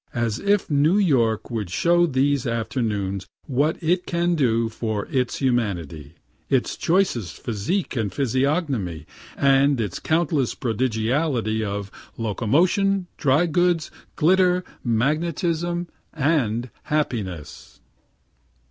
As 0.15 0.39
if 0.39 0.67
New 0.67 0.97
York 0.97 1.51
would 1.51 1.69
show 1.69 2.07
these 2.07 2.47
afternoons 2.47 3.27
what 3.45 3.77
it 3.83 4.07
can 4.07 4.33
do 4.33 4.67
in 4.81 5.05
its 5.11 5.35
humanity, 5.37 6.15
its 6.49 6.75
choicest 6.75 7.35
physique 7.37 7.95
and 7.95 8.11
physiognomy, 8.11 9.05
and 9.37 9.79
its 9.79 9.99
countless 9.99 10.55
prodigality 10.55 11.63
of 11.63 11.91
locomotion, 12.17 13.05
dry 13.17 13.45
goods, 13.45 13.91
glitter, 14.15 14.63
magnetism, 14.83 15.87
and 16.15 16.71
happiness. 16.85 17.79